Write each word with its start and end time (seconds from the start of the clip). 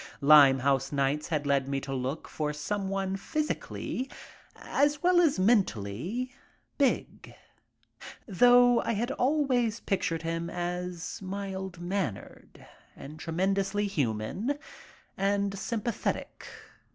'* 0.13 0.19
Limehouse 0.33 0.91
Nights" 0.91 1.27
had 1.27 1.45
led 1.45 1.67
me 1.67 1.79
to 1.81 1.93
look 1.93 2.27
for 2.27 2.53
some 2.53 2.89
one 2.89 3.15
physically, 3.15 4.09
as 4.55 5.03
well 5.03 5.21
as 5.21 5.37
mentally, 5.37 6.31
big, 6.79 7.35
though 8.27 8.81
I 8.81 8.93
had 8.93 9.11
always 9.11 9.79
pictured 9.81 10.23
him 10.23 10.49
as 10.49 11.21
mild 11.21 11.79
mannered 11.79 12.65
and 12.95 13.19
tremendously 13.19 13.85
human 13.85 14.57
and 15.17 15.55
sympathetic. 15.55 16.47